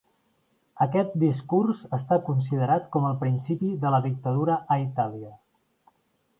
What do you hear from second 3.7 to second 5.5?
de la dictadura a Itàlia.